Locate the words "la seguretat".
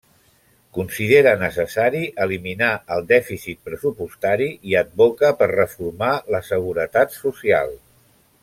6.37-7.19